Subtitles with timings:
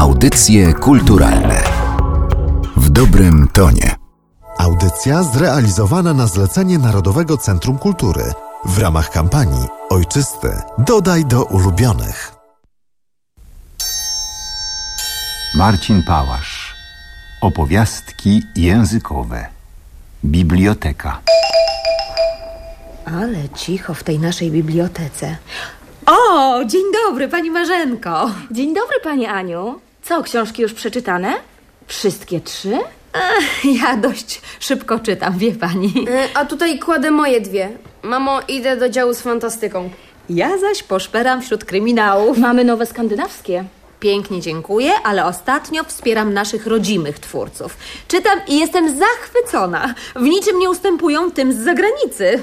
[0.00, 1.62] Audycje kulturalne
[2.76, 3.96] w dobrym tonie.
[4.58, 8.32] Audycja zrealizowana na zlecenie Narodowego Centrum Kultury
[8.64, 12.32] w ramach kampanii Ojczysty dodaj do ulubionych.
[15.54, 16.74] Marcin Pałasz.
[17.40, 19.46] Opowiastki językowe.
[20.24, 21.20] Biblioteka.
[23.04, 25.36] Ale cicho w tej naszej bibliotece.
[26.06, 28.30] O, dzień dobry, pani Marzenko.
[28.50, 29.89] Dzień dobry, Pani Aniu.
[30.10, 31.32] Co, książki już przeczytane?
[31.86, 32.78] Wszystkie trzy?
[33.12, 35.92] Ech, ja dość szybko czytam, wie pani.
[36.10, 37.68] E, A tutaj kładę moje dwie.
[38.02, 39.90] Mamo, idę do działu z fantastyką.
[40.28, 42.38] Ja zaś poszperam wśród kryminałów.
[42.38, 43.64] Mamy nowe skandynawskie.
[44.00, 47.76] Pięknie dziękuję, ale ostatnio wspieram naszych rodzimych twórców.
[48.08, 49.94] Czytam i jestem zachwycona.
[50.16, 52.42] W niczym nie ustępują tym z zagranicy.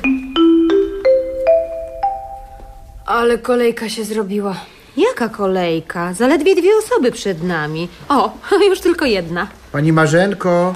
[3.05, 4.55] Ale kolejka się zrobiła.
[4.98, 6.14] Jaka kolejka?
[6.14, 7.90] Zaledwie dwie osoby przed nami.
[8.10, 8.38] O,
[8.70, 9.48] już tylko jedna.
[9.72, 10.76] Pani Marzenko,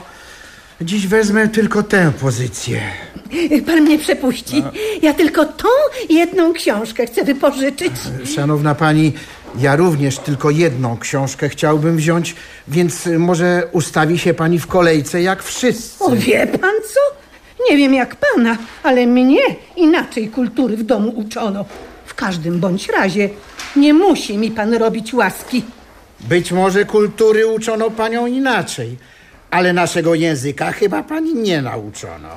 [0.81, 2.81] dziś wezmę tylko tę pozycję.
[3.65, 4.63] Pan mnie przepuści.
[5.01, 5.67] Ja tylko tą
[6.09, 7.91] jedną książkę chcę wypożyczyć.
[8.35, 9.13] Szanowna pani,
[9.59, 12.35] ja również tylko jedną książkę chciałbym wziąć,
[12.67, 16.03] więc może ustawi się pani w kolejce jak wszyscy.
[16.03, 16.99] O wie pan co?
[17.69, 19.41] Nie wiem jak pana, ale mnie
[19.75, 21.65] inaczej kultury w domu uczono.
[22.05, 23.29] W każdym bądź razie
[23.75, 25.63] nie musi mi pan robić łaski.
[26.19, 28.97] Być może kultury uczono panią inaczej,
[29.51, 32.29] ale naszego języka chyba pani nie nauczono.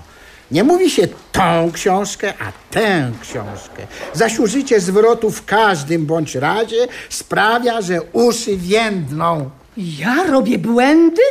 [0.50, 3.86] Nie mówi się tą książkę, a tę książkę.
[4.12, 9.50] Zaś użycie zwrotu w każdym bądź razie sprawia, że uszy więdną.
[9.76, 11.22] Ja robię błędy?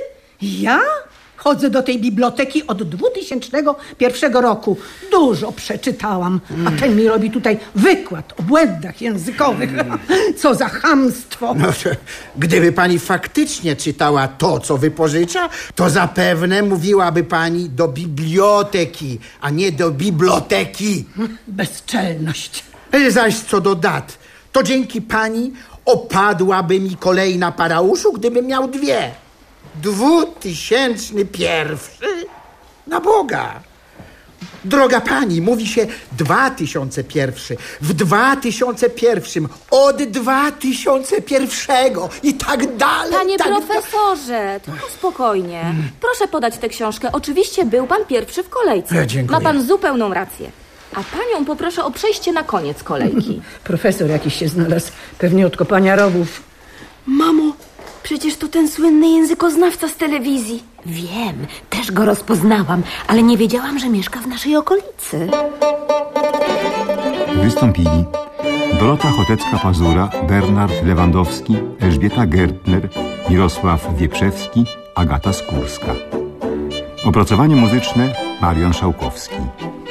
[0.41, 0.79] Ja?
[1.43, 4.77] Chodzę do tej biblioteki od 2001 roku.
[5.11, 9.69] Dużo przeczytałam, a ten mi robi tutaj wykład o błędach językowych.
[10.41, 11.53] Co za chamstwo!
[11.53, 11.67] No,
[12.35, 19.71] gdyby pani faktycznie czytała to, co wypożycza, to zapewne mówiłaby pani do biblioteki, a nie
[19.71, 21.05] do biblioteki.
[21.47, 22.63] Bezczelność.
[22.91, 24.17] E, Zaś co do dat,
[24.51, 25.53] to dzięki pani
[25.85, 29.11] opadłaby mi kolejna para uszu, gdybym miał dwie.
[29.81, 32.25] Dwutysięczny pierwszy?
[32.87, 33.61] Na Boga!
[34.65, 37.57] Droga pani, mówi się 2001.
[37.81, 43.13] W 2001, od 2001 i tak dalej.
[43.13, 45.75] Panie tak profesorze, tylko spokojnie.
[46.01, 47.09] Proszę podać tę książkę.
[47.11, 48.95] Oczywiście był pan pierwszy w kolejce.
[48.95, 49.39] E, dziękuję.
[49.39, 50.51] Ma pan zupełną rację.
[50.91, 53.41] A panią poproszę o przejście na koniec kolejki.
[53.63, 56.43] Profesor jakiś się znalazł, pewnie od kopania rowów.
[57.05, 57.52] Mamo,
[58.13, 60.63] przecież to ten słynny językoznawca z telewizji.
[60.85, 65.29] Wiem, też go rozpoznałam, ale nie wiedziałam, że mieszka w naszej okolicy.
[67.35, 68.05] Wystąpili
[68.79, 72.89] Dorota Chotecka-Pazura, Bernard Lewandowski, Elżbieta Gertner,
[73.29, 75.95] Mirosław Wieprzewski, Agata Skórska.
[77.05, 79.41] Opracowanie muzyczne Marian Szałkowski.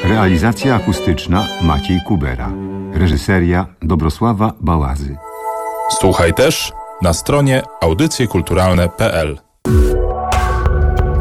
[0.04, 2.53] Realizacja akustyczna Maciej Kubera.
[2.93, 5.16] Reżyseria Dobrosława Bałazy.
[5.91, 9.38] Słuchaj też na stronie audycjekulturalne.pl.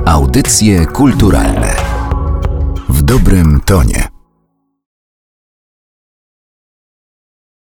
[0.05, 1.75] Audycje kulturalne
[2.89, 4.10] w dobrym tonie.